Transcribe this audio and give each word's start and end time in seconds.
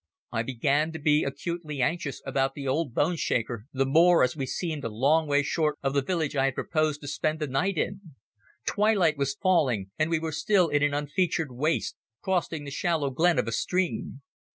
I 0.31 0.41
began 0.41 0.91
to 0.93 0.97
be 0.99 1.23
acutely 1.23 1.79
anxious 1.79 2.23
about 2.25 2.55
the 2.55 2.67
old 2.67 2.95
boneshaker, 2.95 3.65
the 3.71 3.85
more 3.85 4.23
as 4.23 4.35
we 4.35 4.47
seemed 4.47 4.83
a 4.83 4.89
long 4.89 5.27
way 5.27 5.43
short 5.43 5.77
of 5.83 5.93
the 5.93 6.01
village 6.01 6.35
I 6.35 6.45
had 6.45 6.55
proposed 6.55 7.01
to 7.01 7.07
spend 7.07 7.37
the 7.37 7.45
night 7.45 7.77
in. 7.77 8.01
Twilight 8.65 9.15
was 9.15 9.35
falling 9.39 9.91
and 9.99 10.09
we 10.09 10.17
were 10.17 10.31
still 10.31 10.69
in 10.69 10.81
an 10.81 10.95
unfeatured 10.95 11.51
waste, 11.51 11.97
crossing 12.23 12.63
the 12.65 12.71
shallow 12.71 13.11
glen 13.11 13.37
of 13.37 13.47
a 13.47 13.51
stream. 13.51 14.23